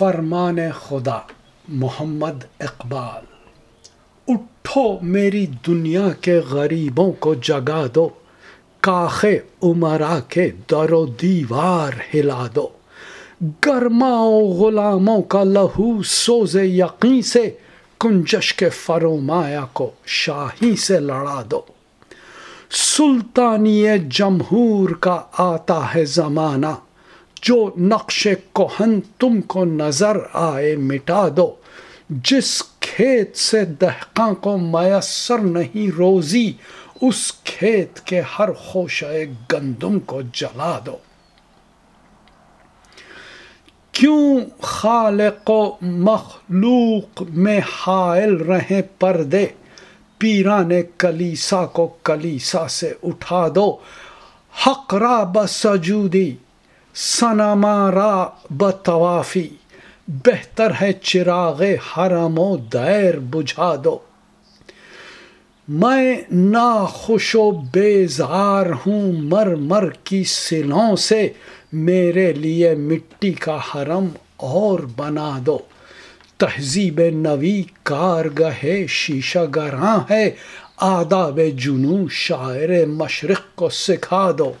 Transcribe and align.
فرمان 0.00 0.58
خدا، 0.88 1.18
محمد 1.68 2.44
اقبال، 2.60 3.24
اٹھو 4.28 4.98
میری 5.02 5.46
دنیا 5.66 6.08
کے 6.20 6.40
غریبوں 6.50 7.12
کو 7.12 7.34
جگا 7.34 7.86
دو، 7.94 8.08
کاخ 8.80 9.24
عمرا 9.62 10.20
کے 10.28 10.50
در 10.70 10.92
و 10.92 11.06
دیوار 11.06 11.92
ہلا 12.14 12.46
دو۔ 12.54 12.68
گرماؤ 13.66 14.40
غلاموں 14.40 15.22
کا 15.22 15.44
لہو 15.44 16.02
سوز 16.02 16.56
یقین 16.56 17.22
سے 17.22 17.50
کنجش 18.00 18.54
کے 18.54 18.68
فرومایا 18.68 19.64
کو 19.72 19.90
شاہی 20.06 20.76
سے 20.76 21.00
لڑا 21.00 21.42
دو۔ 21.50 21.60
سلطانی 22.70 23.86
جمہور 24.10 24.90
کا 24.90 25.20
آتا 25.32 25.94
ہے 25.94 26.04
زمانہ 26.04 26.74
جو 27.42 27.70
نقش 27.78 28.28
کوہن 28.52 29.00
تم 29.18 29.40
کو 29.40 29.64
نظر 29.64 30.16
آئے 30.32 30.76
مٹا 30.76 31.28
دو۔ 31.36 31.54
جس 32.10 32.62
کھیت 32.80 33.36
سے 33.36 33.64
دہقاں 33.64 34.34
کو 34.34 34.58
میسر 34.58 35.38
نہیں 35.38 35.90
روزی، 35.96 36.52
اس 37.02 37.32
کھیت 37.32 38.00
کے 38.00 38.22
ہر 38.38 38.52
خوش 38.52 39.04
گندم 39.52 40.00
کو 40.00 40.20
جلا 40.32 40.78
دو۔ 40.86 40.96
کیوں 43.92 44.40
خالق 44.62 45.50
و 45.50 45.76
مخلوق 45.80 47.22
میں 47.28 47.60
حائل 47.78 48.36
رہیں 48.36 48.82
پردے؟ 48.98 49.46
پیران 50.18 50.70
کلیسا 50.98 51.66
کو 51.66 51.86
کلیسا 52.04 52.68
سے 52.68 52.92
اٹھا 53.02 53.48
دو۔ 53.54 53.76
حق 54.66 54.94
را 54.94 55.24
بسجودی 55.24 56.36
سنمارا 57.02 58.26
بطوافی 58.50 59.48
بہتر 60.08 60.72
ہے 60.80 60.92
چراغ 60.92 61.62
حرم 61.62 62.38
و 62.38 62.56
دیر 62.56 63.18
بجھا 63.18 63.74
دو۔ 63.84 63.98
میں 65.68 66.16
ناخوش 66.32 67.34
و 67.34 67.50
بیزار 67.50 68.66
ہوں 68.86 69.12
مر 69.12 69.54
مر 69.54 69.90
کی 70.04 70.24
سلوں 70.24 70.96
سے، 70.96 71.28
میرے 71.72 72.32
لیے 72.32 72.74
مٹی 72.74 73.32
کا 73.32 73.56
حرم 73.56 74.06
اور 74.36 74.80
بنا 74.96 75.38
دو۔ 75.46 75.58
تہذیب 76.38 77.00
نوی 77.12 77.62
کارگہ 77.82 78.86
شیشہ 78.88 79.46
گراں 79.56 79.98
ہے، 80.10 80.30
آداب 80.76 81.40
جنو 81.58 82.08
شاعر 82.10 82.86
مشرق 82.86 83.42
کو 83.54 83.68
سکھا 83.68 84.30
دو۔ 84.38 84.52